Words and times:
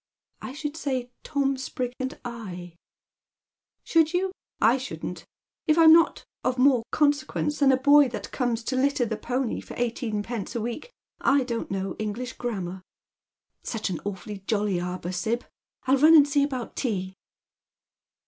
"I 0.41 0.53
should 0.53 0.75
say 0.75 1.11
Tom 1.21 1.57
Sprig 1.57 1.93
and 1.99 2.19
I," 2.25 2.75
"Should 3.83 4.13
you? 4.13 4.31
I 4.59 4.79
shouldn't* 4.79 5.25
If 5.67 5.77
I'ni 5.77 5.93
not 5.93 6.25
of 6.43 6.57
more 6.57 6.81
consequence 6.89 7.59
than 7.59 7.71
a 7.71 7.77
boy 7.77 8.07
that 8.09 8.31
comes 8.31 8.63
to 8.63 8.75
litter 8.75 9.05
the 9.05 9.15
pony 9.15 9.61
for 9.61 9.75
eighteen 9.77 10.23
pence 10.23 10.55
a 10.55 10.59
week, 10.59 10.91
I 11.19 11.43
don't 11.43 11.69
know 11.69 11.95
English 11.99 12.33
grammar. 12.33 12.81
Such 13.61 13.91
an 13.91 13.99
awfully 14.03 14.39
jolly 14.47 14.79
arbour. 14.81 15.11
Sib. 15.11 15.43
I'll 15.85 15.97
run 15.97 16.15
and 16.15 16.27
see 16.27 16.41
about 16.41 16.75
tea." 16.75 17.13